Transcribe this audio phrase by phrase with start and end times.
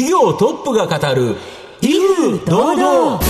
[0.00, 1.36] 企業トップが語る
[1.82, 3.20] 威風堂々。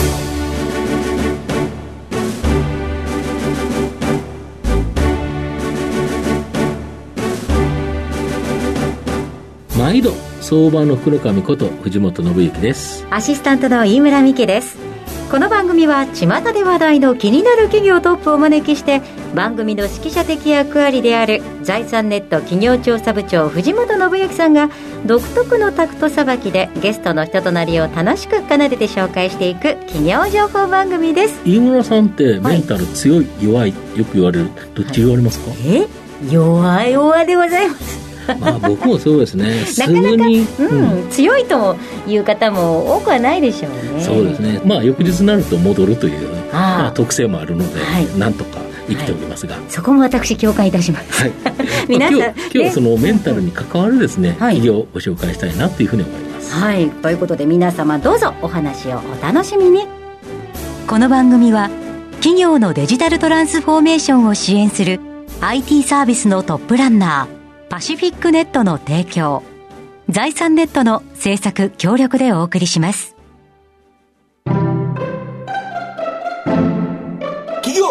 [9.77, 13.05] 毎度相場の福の神こと藤本信之です。
[13.11, 14.79] アシスタントの飯村美希です。
[15.29, 19.02] この番組は巷で話題の気になる企業トップをお招きして
[19.34, 24.70] 番組の指揮者的役割である財産ネット企業調査部長藤本信之さんが
[25.06, 35.86] 独特のタクトさばきでゲストの人となりを楽しく奏でて紹介していく企業情報番組です飯村さんってメンタル強い、弱いよく言われるどっち言われますか、え？
[36.28, 38.10] 弱い弱でございます。
[38.38, 39.64] まあ僕もそうですね。
[39.78, 44.05] なかなか、うん、強いという方も多くはないでしょうね。
[44.05, 44.60] そうですね。
[44.64, 48.58] まあ翌日になると戻るという、まあ、特性もあるので、はい、なんとか
[48.94, 51.32] 生きておりますが、はい、そこも私共感いたします、はい、
[51.88, 56.52] 皆さん、まあ、今日今日そのメンタルに関わるですね、企業をご紹介したいなというふうに思います。
[56.52, 56.90] はい。
[56.90, 59.86] ということで皆様どうぞお話をお楽しみに。
[60.86, 61.70] この番組は
[62.16, 65.00] 企業のデジタルトランスフォーメーションを支援する
[65.41, 69.42] IT サービスのトップランナーパシフィックネットの提供
[70.08, 73.14] 財産ネットの制作協力でお送りします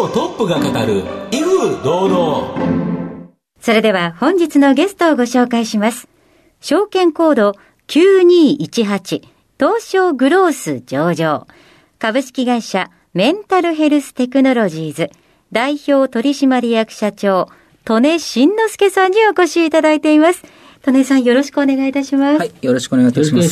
[0.00, 6.08] 業トップが語る威風堂々それでは本日のゲストをご紹介します
[6.60, 7.54] 証券コード
[7.88, 9.22] 9218
[9.58, 11.46] 東証グロース上場
[11.98, 15.10] 株式会社メンタルヘルステクノロジーズ
[15.52, 17.48] 代表取締役社長
[17.86, 20.44] 利根慎之介さんにお越しいただいています。
[20.86, 22.38] 利根さんよろしくお願いいたします。
[22.38, 23.42] はい、よろしくお願いいたしま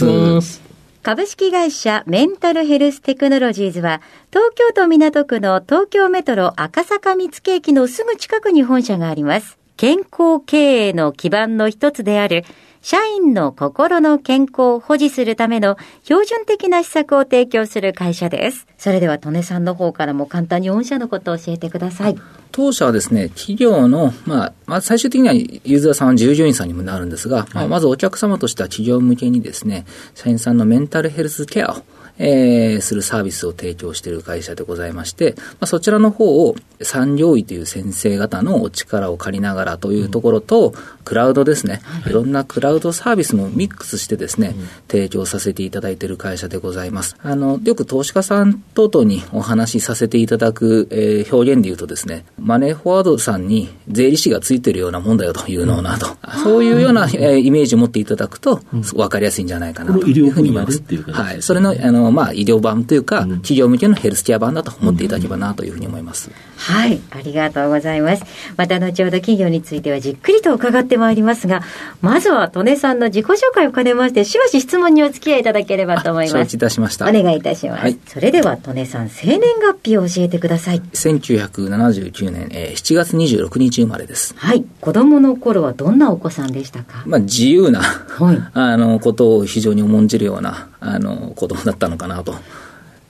[0.41, 0.68] す。
[1.09, 9.57] 株式会社メンタルヘルステクノロジーズは、東京都港区の東京メトロ赤坂見附駅のすぐ近くに本社があります。
[9.79, 12.45] 健康経営の基盤の一つである
[12.83, 18.67] 社員の心の健康を保持するための標準的な施策を提供する会社です。
[18.79, 22.17] それでは、利根さんの方からも簡単に御社のことを教えてください。
[22.53, 29.85] 当社はですね、企業の、まあ、まあ、最終的にはユーザーさんは従業員さんにもなるんですが、はい、まあ、まずお客様としては企業向けにですね、
[30.15, 31.77] 社員さんのメンタルヘルスケアを
[32.19, 40.75] えー、するサービスを提供している会社でございまして、まあ、そちらの方を産業医という先生方のお力を借りながらというところと、うん、
[41.05, 47.17] クラウドですね、はい、いろんなクラウドサービスもミックスしてですね、うん、提供させていただいている会社でございます。
[47.23, 58.61] あの、よく投資家さん等々にお話しさせていただく、えー、表現で言うとですね、マネーフォワードさんに税理士がついてるようなもんだよというのをなと、うん、そういうような、えー、イメージを持っていただくと、
[58.95, 60.83] わかりやすいんじゃないかなというふうに思います。
[61.13, 61.43] はい。
[61.43, 66.31] それの、あの、まあ、医療版というか、企業向けのヘルスケア版だと思っていただければなというふうに思います。
[66.57, 68.25] はい、ありがとうございます。
[68.57, 71.63] また後ほど企業についてはじっくりと伺ってまいりますが、
[72.03, 76.39] まずは利根さんの自己紹介を兼ねまして、しばし質問にお付き合いいただければと思います。
[76.39, 77.09] 承知いたしました。
[77.09, 77.83] お願いいたします。
[77.83, 80.81] はい、それでは利根さん、生年月日を教えてください。
[80.81, 84.35] 1979年、えー、7月26日生まれです。
[84.37, 84.65] はい。
[84.81, 87.03] 子供の頃はどんなお子さんでしたか？
[87.07, 92.35] まあ自由な、はい、 あの、ことを非常に重んじるような、あの、子供だったのかなと。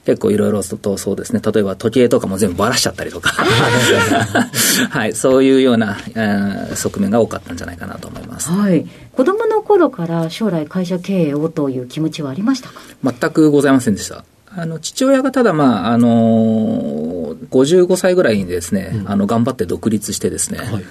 [0.05, 3.29] 結構いろいろとそうですね、例えば時計とかも全部ばらしちゃったりとか、
[4.89, 8.49] はい、そういうような、えー、側面が多かったんじゃないかなと思います。
[8.49, 8.87] はい。
[9.13, 12.79] 子供の頃から将来会社経営をという気持ちはありましたか？
[13.03, 14.23] 全くございませんでした。
[14.55, 20.83] あの、父親がただ、まあ、あのー、55歳ぐらいにですね、うん、あの、頑張って独立してですね、はい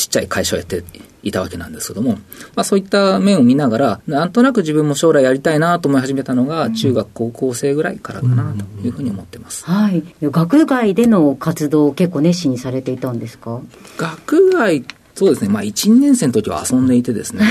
[0.00, 0.82] ちっちゃい会社をやって
[1.22, 9.64] いたわけなんですけども、まあ、そういった面を見ながら、なんとなく自分も将来やりたいなと思い始めたのが、中学、高校生ぐらいからかなというふうに思ってます。
[9.66, 10.02] はい。
[10.22, 13.60] 学外での活動を結構熱心にされていたんですか？
[13.98, 14.84] 学外
[15.14, 17.44] そうですね、まあ、1、2年生の時は遊んでいてですね、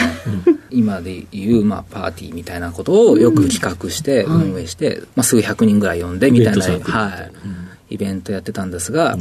[0.71, 7.09] 今でいう、まあ、パーティーみたいなことをよく企画して、運営して、まあ、数百人ぐらい呼んでみたいな、は
[7.89, 9.15] い、イベントやってたんですが、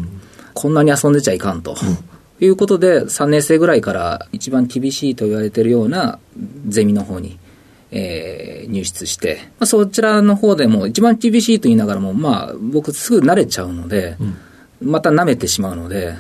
[0.54, 1.76] こんなに遊んでちゃいかんと。
[2.40, 6.18] いうことで、3年生ぐらいから一番厳しいと言われているような
[6.66, 7.38] ゼミの方に、
[7.90, 14.16] えー、入室して、まあ、そちらの方でも一番厳しいと言いながらも、まあ、僕すぐ慣れちゃうので、
[14.80, 16.14] うん、また舐めてしまうので、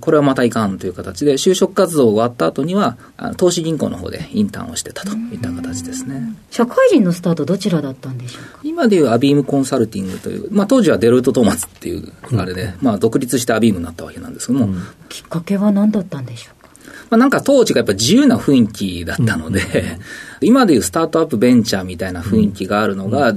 [0.00, 2.96] これはまたいかんという形で、就職活動終わった後には、
[3.36, 6.34] 投資銀行の方でインターンをしてたといった形ですね。
[6.50, 8.60] 社会人のスタート、どちらだったんでしょうか？
[8.64, 16.68] 今でいうアビームコンサルティングという、まあ、当時はデロイト・トーマツっていう、あれで、うん、まあ、独立してアビームになったわけなんですけども、うん、きっかけは何だったんでしょうか？
[17.10, 23.32] まあ、なんか当時がやっぱ自由な雰囲気だったので、うん、今でいうスタートアップベンチャーみたいな雰囲気があるのが、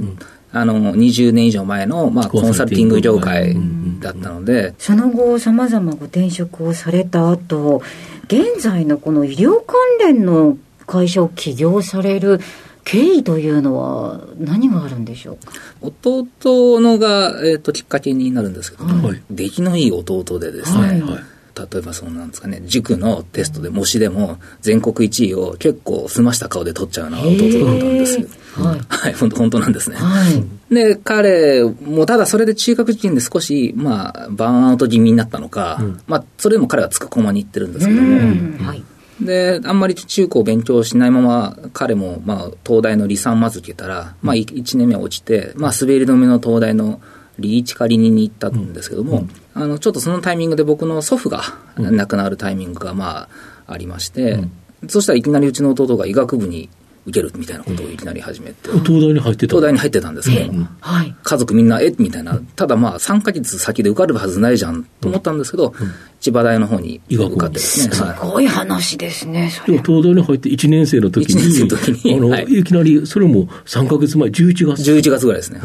[0.53, 3.55] あの、20年以上前の、まあ、コンサルティング業界
[3.99, 4.73] だったので。
[4.77, 7.81] その後、さまざまご転職をされた後、
[8.25, 10.57] 現在のこの医療関連の
[10.87, 12.39] 会社を起業される
[12.83, 15.53] 経緯というのは何があるんでしょうか？
[15.81, 21.19] 弟のが、えーと、きっかけになるんですけども、はい、出来のいい弟でですね、はいはい
[21.55, 28.27] 例えばそうなんですかね、塾のテストで模試でも全国1位を結構済ました顔で取っちゃうような弟だったんですよ。
[28.55, 29.95] はい、はい、本当本当なんですね。
[29.97, 38.83] はい、で、彼もただそれで中学時点で少し、まあ、バーンアウト気味になったのか、うん、まあ、それでも彼はつく駒に行ってるんですけども、はい、
[39.21, 47.01] で、あんまり中高勉強しないまま、彼も、まあ、東大の理算まずけたら、まあ、1年目落ちて、まあ、滑り止めの東大の
[47.39, 51.41] リーチかリニに行ったんですけども、うんあの、ちょっとそのタイミングで僕の祖父が
[51.77, 53.27] 亡くなるタイミングが、ま
[53.67, 56.69] あ、ありまして、うん、そしたらいきなりうちの弟が医学部に
[57.05, 61.93] 受けるみたいなことをいきなり始めて、東大に入ってた東大に入ってたんですけど、はい、家族みんな、え？
[61.97, 65.73] みたいな、ただまあ、3か月先で受かるはずないじゃんと思ったんですけど、
[66.19, 67.95] 千葉大の方に受かってですね。
[67.95, 69.79] すごい話ですね、それ。
[69.79, 74.91] 東大に入って1年生の時に、1年生の時に、あの、はい、いきなり、それも3か月前、11月。
[74.91, 75.59] 11月ぐらいですね。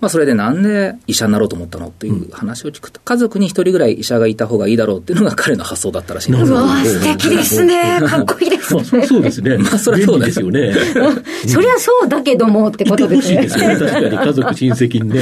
[0.00, 8.00] まあ、それでなんで医者になろうと思ったのっていう話を聞くと、家族に一人ぐらい医者がいた方がいいだろうっていうのが彼の発想だったらしいんですうわ素敵ですね。
[8.06, 8.82] かっこいいですね。
[8.92, 9.58] まあ、そうですね。
[9.58, 10.72] まあ、それはそうですよね。
[11.46, 13.42] そりゃそうだけどもってことですね。
[13.42, 13.76] ですね。
[13.76, 15.20] 確かに家族、親戚にね。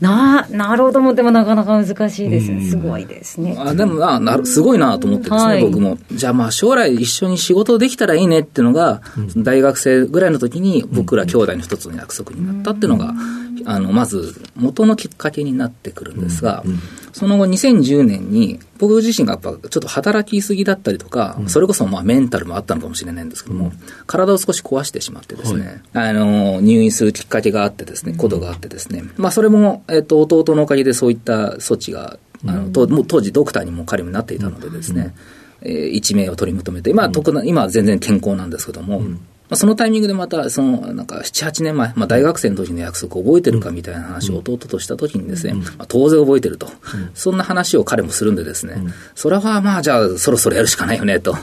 [0.00, 2.70] な、なるほども、でもなかなか難しいですね。
[2.70, 3.56] すごいですね。
[3.58, 5.98] あでもあなる、すごいなと思ってですね、はい、僕も。
[6.12, 13.12] じゃあまあ将来一緒に仕事できたらいいねっていうのが、うん、大学生ぐらいの時に僕ら兄弟の一つの約束になったっていうのが、
[13.66, 16.62] あの、まず元のきっかけになってくるんですが、
[17.12, 23.72] その後2010年に僕自身がやっぱちょっと働きすぎだったりとか、それこそまあメンタルもあったのかもしれないんですけども、
[24.06, 35.14] 体を少し壊してしまってですね、あの、入院するきっかけがあってですね、ことがあってですね、まあそれも、えっと、弟のおかげでそういった措置が、あの、当当時ドクターにも彼もなっていたのでですね、
[35.62, 39.18] えー、一命を取り求めて、まあ、特な今は全然健康なんですけども、ま
[39.50, 46.68] あ、そのタイミングでまた、その、なんか、7、8年前、まあ、大学生の時の約束を覚えてるかみたいな話を弟とした時にですね、まあ、当然覚えてると、
[47.14, 48.76] そんな話を彼もするんでですね、
[49.14, 51.36] それはまあ、じゃあ、そろそろやるしかないよね、と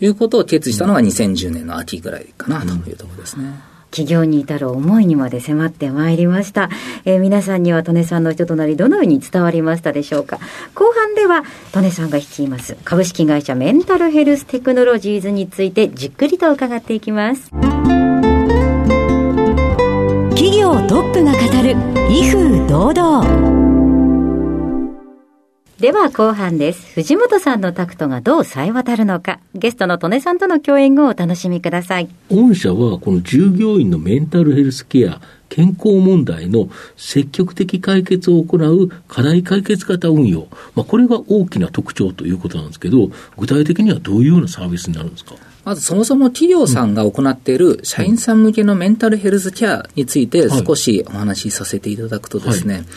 [0.00, 3.75] いうことを決意したのが2010年の秋ぐらいかなというところですね。
[3.90, 6.68] 企業に至る思いにまで迫ってまいりました。
[7.04, 10.38] えー、皆さんには利根さんの人となりどのように伝わりましたでしょうか。
[10.74, 11.44] 後半では
[11.74, 17.50] 利根さんが率います株式会社メンタルヘルステクノロジーズについてじっくりと伺っていきます。
[20.30, 21.70] 企業トップが語る
[22.10, 23.45] 威風堂々。
[25.80, 26.94] では後半です。
[26.94, 32.08] 藤本さんのタクトがどう冴え渡るのか、ゲストの利根さんとの共演をお楽しみください。
[32.30, 35.20] 御社はこの従業員のメンタルヘルスケア、
[35.50, 45.34] 健康問題の積極的解決を行う課題解決型運用、まあ、これが大きな特徴ということなんですけど、具体的にはどういうようなサービスになるんですか？
[45.66, 52.90] まずそもそも企業さんが行っている社員さん向けのメンタルヘルスケアについて少しお話しさせていただくとですね、はいはい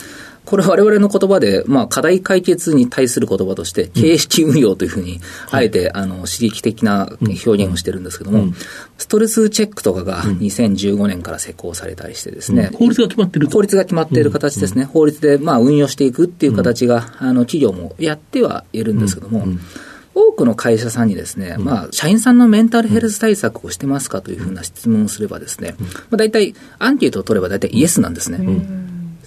[0.50, 8.52] これ我々の言葉で、まあ、課題解決に対する言葉として、形式運用というふうに、あえて、あの、刺激的な表現をしてるんですけども、
[8.98, 12.72] ストレスチェックとかが2015年から施行されたりしてですね。
[12.74, 14.86] 法律が決まってる法律が決まっている形ですね。
[14.86, 19.46] 法律で、まあ、運用していくっていう形が、あの、企業もやってはいるんですけども、
[20.16, 28.40] 多くの会社さんにですね、まあ、社員さんのメンタルヘルス対策をしてますかというふうな質問をすればですね、まあ、大体、アンケートを取れば大体イエスなんですね。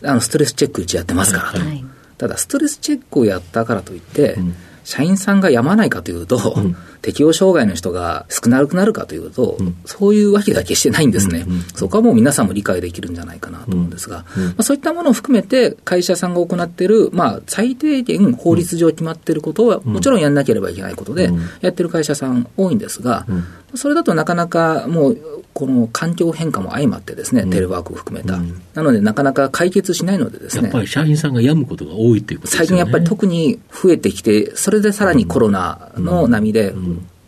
[0.05, 1.53] あのストレスチェックうちやってますから。
[1.53, 1.85] と、はい、
[2.19, 4.55] ただストレスチェックをやったからといって、うん、
[4.85, 11.45] 社員さんがやまないかというと、うん、適応障害の人が少なくなるかというと、うん、そういうわけだけしてないんですね、
[11.75, 21.31] そこはもう皆さんも理解できるんじゃないかなと思うんですが、まあ、そういったものを含めて会社さんが行っている、まあ、最低限法律上決まっていることは、もちろんやんなければいけないことで、
[21.61, 23.27] やってる会社さん多いんですが、
[23.75, 25.19] それだとなかなかもう
[25.55, 30.65] この環境変化も相まってですね、テレワークを含めた、うん、なのでなかなか解決しないのでですね。
[30.65, 32.67] やっぱり社員さんが病むことが多いっていうことですね。
[32.67, 36.75] 最近やっぱり特に増えてきて、それでさらにコロナの波で、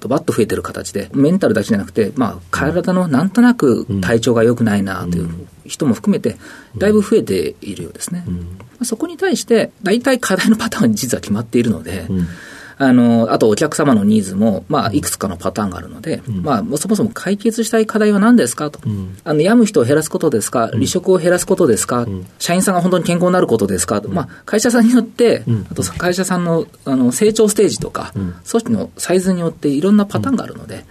[0.04, 6.36] ドバッと増えてる形で、メンタルだけじゃなくて、まあ、体のなんとなく体調が良くないなという人も含めて、
[6.76, 8.26] だいぶ増えているようですね。
[8.82, 12.06] そこに対して、大体課題のパターンに実は決まっているので、
[12.76, 18.80] あの、あとお客様のニーズも、まあ、いくつかのパターンがあるので、うん、まあ、そもそも解決したい課題は何ですかと。
[18.84, 24.00] うん、あの、病む人を減らすことですか、離職を減らすことですか、うん、社員さんが本当に健康になることですか？
[24.00, 24.08] と。
[24.08, 30.84] まあ、会社さんによって、あと会社さんのあの成長ステージとか、組織のサイズによっていろんなパターンがあるので、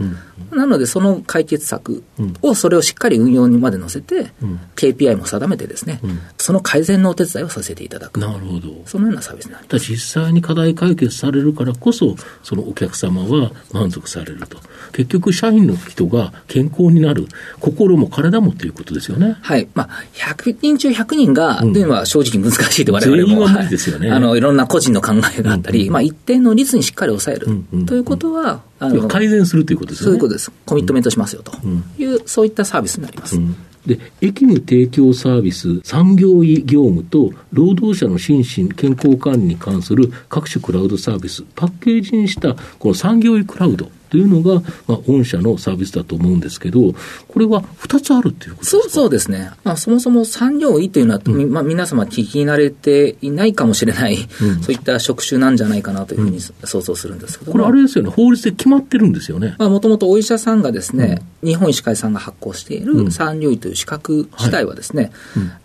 [0.52, 2.04] なので、その解決策
[2.42, 4.32] を、それをしっかり運用にまで乗せて、
[4.75, 6.00] KPI も定めてですね、
[6.38, 8.20] その改善のお手伝いをさせていただく。
[8.20, 8.70] なるほど。
[8.86, 9.92] そのようなサービスになります。
[9.92, 14.60] 実際に課題解決されるからからこそ、そのお客様は満足されると。
[14.94, 17.27] 結局、社員の人が健康になる、
[17.60, 19.38] 心も体もということですよね。
[19.42, 19.68] はい。
[19.74, 23.48] まあ、100人中100人が、というのは正直難しいと我々も。
[23.48, 30.12] 全員ですよねあの、いろんな個人の考えがあったり、まあ、一定の率にしっかり抑えるうんうんということは、あの改善するということですよね。
[30.12, 30.51] そういうことです。
[30.65, 31.53] コミットメントしますよと
[31.98, 33.38] いう、そういったサービスになります。
[33.38, 43.90] うんで、駅務提供サービス、産業医業務と労働者の心身健康管理に関する各種クラウドサービス、パッケージにしたこの産業医クラウド。
[44.13, 46.93] というのが、まあ、御社のサービスだと思うんですけど、
[47.27, 48.82] これは2つあるということですか？
[48.84, 54.17] そうそうですね、まあ、そもそも産業医というのは、みまあ、皆様聞き慣れていないかもしれない、
[54.62, 57.53] そういった職種なんじゃないかなというふうに想像するんですけど。
[57.53, 59.55] もこれあれですよね、法律で決まってるんですよね。
[59.58, 65.12] まあ、もともとお医者さんがですね、日本医師会さんが発行している産業医という資格自体はですね、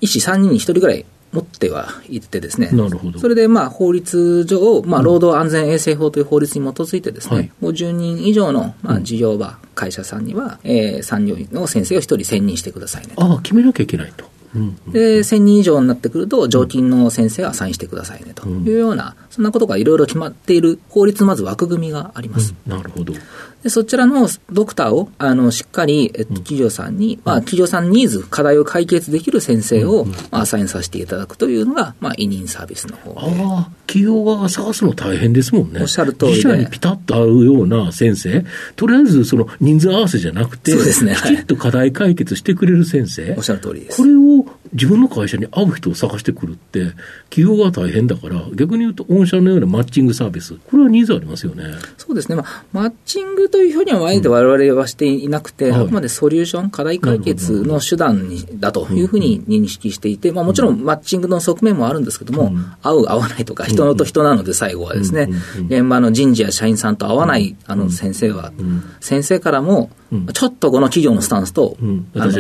[0.01, 3.19] 医師3人に1人ぐらい持ってはいてですね、なるほど。
[3.19, 7.51] それでまあ法律上、まあ、労働安全衛生法という法律に基づいてですね、はい。
[7.63, 13.23] 50人以上のまあ事業場、会社さんには、えー産業医の先生を1人選任してくださいねと。
[13.23, 14.25] ああ、決めなきゃいけないと。
[14.55, 18.49] うんで、1000人以上になってくると、常勤の先生はサインしてくださいねと。
[18.49, 22.55] いうような、そんなことがいろいろ決まっている法律まず枠組みがあります。
[22.67, 23.13] なるほど。
[23.63, 33.43] でそちらのドクターをあのしっかり、えっと、企業さんに、まあ、企業さんのニーズ、課題を解決できる先生を、まあ、アサインさせていただくというのが、まあ、委任サービスの方で。
[33.43, 35.81] ああ、企業側が探すの大変ですもんね。
[35.81, 36.37] おっしゃる通りで。
[36.39, 38.45] 自社にピタッと合うような先生、
[38.77, 41.17] とりあえずその人数合わせじゃなくて、そうですね。
[41.17, 44.03] きちっと課題解決してくれる先生、おっしゃる通りです。
[44.03, 44.07] こ。
[44.07, 46.93] れを自分の会社に合う人を探してくるって、
[47.31, 51.65] 企業が大変だから、逆に言うと、御社のようなマッチングサービス、これはニーズありますよね。
[51.97, 55.81] そうですね、まあ、マッチングというふうにはあえて我々はしていなくて、はい。
[55.83, 65.29] あくまでソリューション、課題解決の手段にだというふうに認識していて、まあ、もちろんマッチングの側面もあるんですけども、合う、合わないとか、人のと人なので、最後はですね、
[65.69, 68.53] 現場の人事や社員さんと合わないあの先生は、
[69.01, 69.91] 先生からも、
[70.33, 71.77] ちょっとこの企業のスタンスと、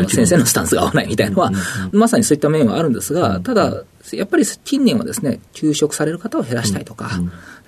[0.09, 1.53] 先生のスタンスが合わないみたいなのは、
[1.93, 3.85] まさにそういった面はあるんですが、ただ、
[4.17, 7.11] やっぱり近年はですね、休職される方を減らしたいとか、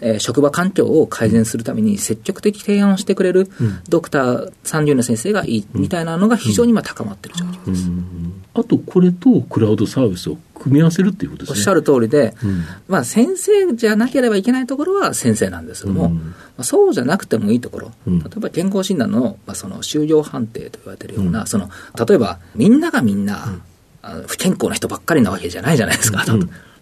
[0.01, 3.51] えー職場環境を改善するために積極的提案をしてくれる
[3.91, 7.91] ドクター、産業の先生がいいみたいなのが非常に今高まっている状況です。
[8.55, 11.59] あと、これとクラウドサービスを組み合わせるっていうことですね。
[11.59, 12.35] おっしゃる通りで、
[12.89, 16.21] まあ先生じゃなければいけないところは先生なんですけども、ま
[16.59, 21.69] あ、そうじゃなくてもいいところ、例えば健康診断の,、まあその就業判定と言われているような、その
[22.09, 23.61] 例えばみんながみんな、
[24.03, 26.25] あの不健康な人ばっかりなわけじゃないじゃないですか、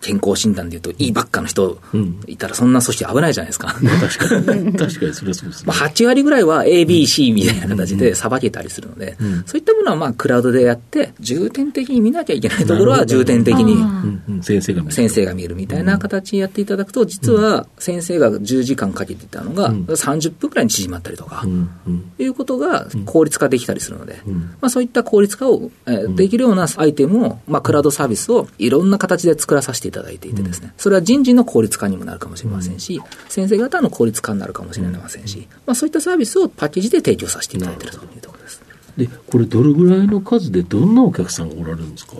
[0.01, 1.79] 健康診断でいうと、いいばっかの人
[2.27, 3.77] いたら、そんな組織危ないじゃないですか。
[3.83, 4.73] まあ確かに。
[4.79, 5.65] 確かに、それはそうですね。
[5.67, 14.23] まあ、8割ぐらいは A、B、C みたいな形でさばけたりするので、そういったものはまあクラウドでやって、重点的に見なきゃいけないところは重点的にうん。
[14.29, 14.43] うん。
[14.43, 14.95] 先生が見る。
[14.95, 21.71] 先生が見るみたいな形でやっていただくと、実は先生が10時間かけていたのが30分くらいに縮まったりとか、うん。
[21.87, 22.05] うん。
[22.19, 24.21] いうことが効率化できたりするので、
[24.61, 38.63] まあ、そういった効率化を、えーできるようなアイテムを、まあ、クラウドサービスをいろんな形で作らさせていただいていてですね、それは人事の効率化にもなるかもしれませんし、先生方の効率化になるかもしれませんし、まあ、そういったサービスをパッケージで提供させていただいているというところです。
[38.97, 42.15] で、これどれぐらいの数でどんなお客さんがおられるんですか？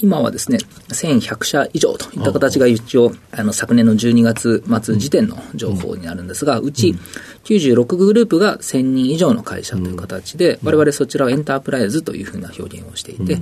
[0.00, 0.58] 今はですね、
[0.88, 6.94] 1100社以上といった形が一応、あの、昨年の12月末時点の情報になるんですが、うち
[7.44, 13.38] 96グループが1000人以上の会社という形で、我々そちらをエンタープライズというふうな表現をしていて、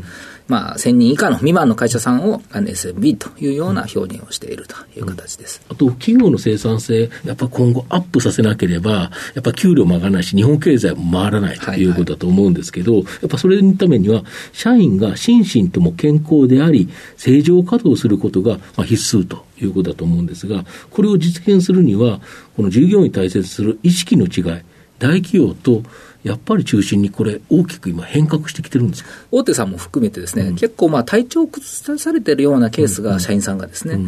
[0.48, 5.62] まあ、1000人以下の未満の会社さんを SMB というような表現をしているという形です。
[5.68, 22.20] あと、企業の生産性、やっぱ今後アップさせなければ、やっぱ給料も上がらないし、日本経済も回らないということだと思うんですけど、やっぱそれのためには、社員が心身とも健康であり、正常稼働することがまあ必須ということだと思うんですが、これを実現するには、
[22.56, 24.62] この従業員に大切する意識の違い、
[24.98, 25.82] 大企業と
[26.22, 29.10] やっぱり中心にこれ、大きく今、変革してきてるんですか？
[29.30, 33.98] 大手さんも含めてですね、結構まあ体調を崩されているようなケースが社員さんがですね、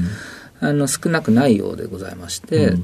[0.61, 2.75] あの少なくないようでございまして、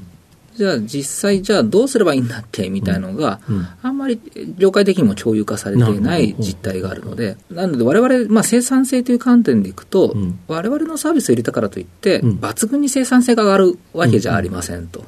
[0.59, 3.39] じゃあ実際じゃあどうすればいいんだっけみたいのが、
[3.81, 4.21] あんまり
[4.59, 10.17] 業界的にも共有化されていない実態があるので、なので我々、まあ生産性という観点でいくと、
[10.49, 15.05] 我々のサービスを入れたからといって、抜群に生産性が上がるわけじゃありませんと。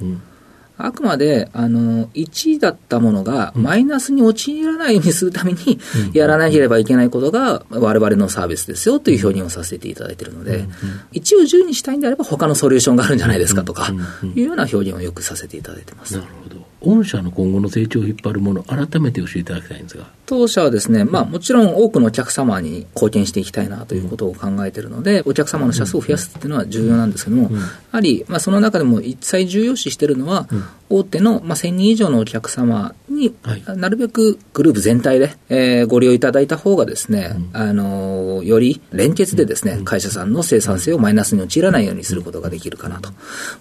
[0.87, 5.79] あくまで、あの、1位だったものが、マイナスに陥らないようにするために、
[6.13, 10.67] やらなければいけないことが、我々のサービスですよという表現をさせていただいているので、
[11.13, 13.93] 1を10にしたいんであれば、他のソリューションがあるんじゃないですかとか、
[14.35, 16.21] いうような表現をよくさせていただいてますな。
[16.21, 16.60] るほど。
[16.81, 20.07] 御社の今後の成長を引っ張るもの、改めて教えていただきたいんですが。
[20.27, 27.59] 当社はですね、まあもちろん多くのお客様に貢献していきたいなということを考えているので、お客様の社数を増やすっていうのは重要なんですけども、や
[27.91, 30.49] はり、まあその中でも一切重要視しているのは、
[30.89, 33.63] 大手の、まあ、1000人以上のお客様に、はい。
[33.77, 43.11] なるべくグループ全体で、えーご利用いただいた方がですね、あのーより連結でですね、会社さんの生産性をマイナスに陥らないようにすることができるかなと。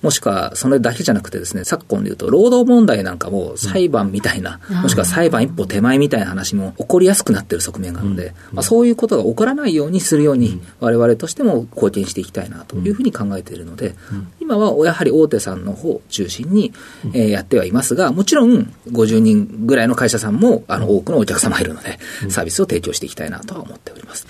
[0.01, 13.95] もしくは、それだけじゃなくてですね、昨今で言うと、労働問題なんかも裁判みたいな、もしくは裁判一歩手前みたいな話も起こりやすくなっている側面があるので、まあ、そういうことが起こらないようにするように、我々としても貢献していきたいなというふうに考えているので、
[14.39, 16.71] 今はやはり大手さんの方を中心に、
[17.13, 21.97] えーやってはいますが、もちろん50人ぐらいの会社さんもあの多くのお客様がいるので、
[22.29, 24.27] サービスを提供していきたいなとは思っております。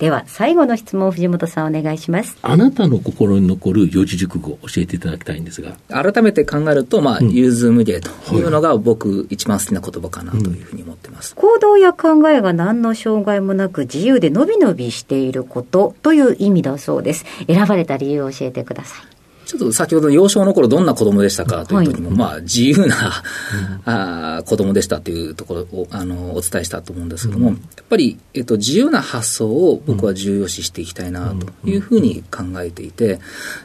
[0.00, 2.38] では、最後の質問を藤本さんお願いします。
[2.40, 5.76] あなたの心に残る四字熟語を教えていただきたいんですが。
[5.90, 11.34] 改めて考えると、まあ、融通無芸というのが僕一番好きな言葉かなというふうに思ってます。
[11.34, 17.26] 行動や考えが何の障害もなく自由でのびのびしていることという意味だそうです。
[17.46, 19.19] 選ばれた理由を教えてください。
[19.50, 23.24] ちょっと先ほど幼少の頃どんな子供でしたかという時も、まあ自由な、
[23.84, 27.56] あー子供でしたというところをあのお伝えしたと思うんですけども、やっ
[27.88, 33.18] ぱり、えっと、自由な発想を僕は重要視していきたいなというふうに考えていて、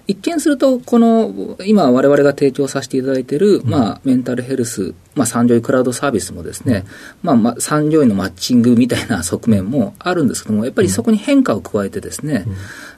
[0.07, 6.83] 一見すると、この今我々が提供させていただいている、まあメンタルヘルス、まあ産業医クラウドサービスもですね、
[7.21, 12.47] まあまあ産業医のマッチングみたいな側面もあるんですけども、やっぱりそこに変化を加えてですね、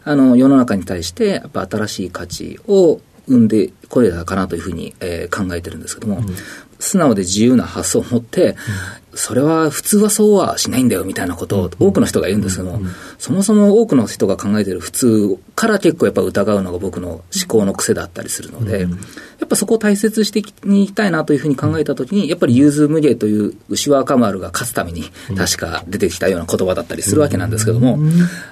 [0.07, 6.21] あの世の中に対してやっぱ新しい価値を生んでこれたかなというふうに、えー考えてるんですけども、
[6.79, 8.55] 素直で自由な発想を持って、
[9.17, 12.81] それは普通はそうはしないんだよみたいなことを多くの人が言うんですけども、
[13.17, 18.87] そもそも多くの人が考えている普通から結構やっぱ疑うのが僕の思考の癖だったりするので、や
[19.45, 25.05] っぱそこを大切していきたいなというふうに考えたときに、やっぱり融通無芸という牛若丸が勝つために
[25.35, 27.97] 確か出てきたような言葉だったりするわけなんですけども、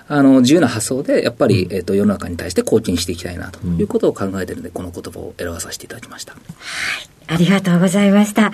[0.07, 6.35] あの自由な発想でやっぱり、えっと世の中に対して貢献していきたいなということを考えているので、この言葉を選ばさせていただきました。
[7.27, 8.51] ありがとうございました。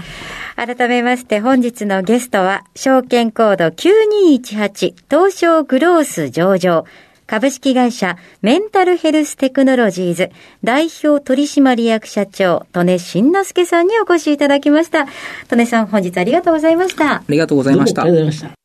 [0.55, 6.85] 改めまして本日のゲストは、証券コード9218東証グロース上場。
[7.31, 10.31] 株式会社メンタルヘルステクノロジーズ
[10.65, 15.05] 代表取締役社長、利根慎之介さんにお越しいただきました。
[15.05, 15.10] 利
[15.55, 17.13] 根さん本日ありがとうございました。
[17.15, 18.61] ありがとうございましたありがとうございました。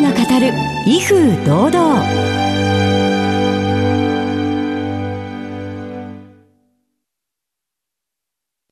[0.00, 0.52] が語る
[0.86, 2.02] 威風堂々。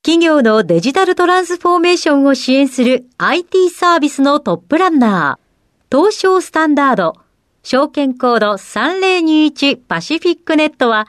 [0.02, 5.96] 企業のデジタルトランスフォーメーションを支援する IT サービスのトップランナー。
[5.96, 7.14] 東証スタンダード。
[7.64, 11.08] 証券コード3021パシフィックネットは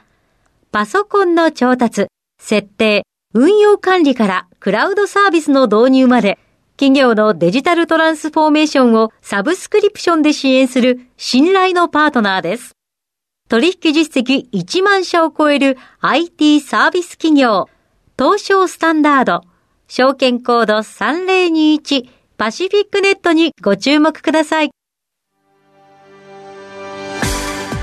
[0.71, 2.07] パソコンの調達、
[2.41, 3.03] 設定、
[3.35, 6.39] 運用管理からクラウドサービスの導入まで
[6.77, 12.75] 企業のデジタルトランスフォーメーションをサブスクリプションで支援する信頼のパートナーです。
[13.49, 17.67] 取引実績1万社を超える IT サービス企業、
[18.17, 19.41] 東証スタンダード、
[19.87, 24.69] 証券コード3021パシフィックネットにご注目ください。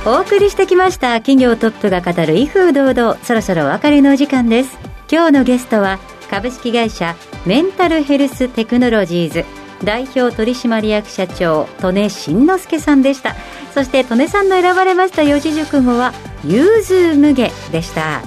[0.07, 3.17] お送りしてきました企業トップが語る威風堂々。
[3.25, 4.79] そろそろお別れのお時間です。
[5.11, 5.99] 今日のゲストは
[6.35, 7.15] 株式会社
[7.47, 9.45] メンタルヘルステクノロジーズ
[9.85, 13.37] 代表取締役社長利根慎之介さんでした。
[13.73, 16.13] そして利根さんの選ばれました四字熟語は
[16.45, 18.23] 融通無下でした。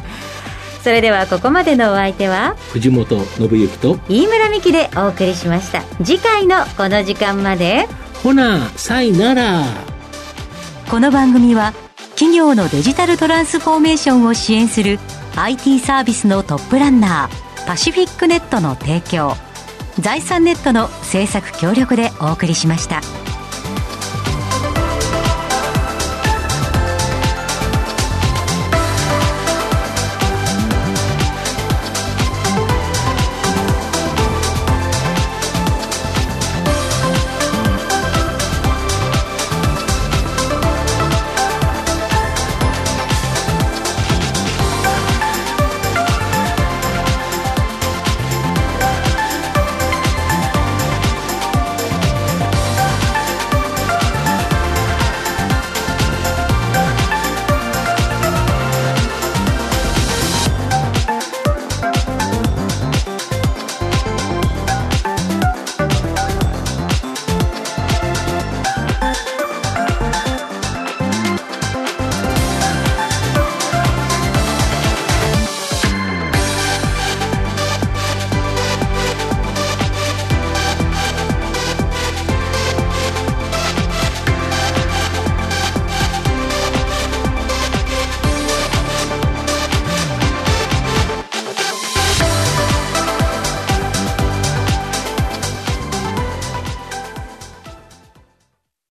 [0.84, 5.82] それではここまでのお相手は藤本信之と、飯村美希でお送りしました。
[6.02, 7.89] 次回のこの時間まで。
[8.24, 9.65] ほな、さいなら。
[10.89, 11.74] この番組は
[12.12, 14.98] 企業のデジタルトランスフォーメーションを支援する
[15.36, 19.34] IT サービスのトップランナーパシフィックネットの提供
[19.99, 23.01] 財産ネットの制作協力でお送りしました。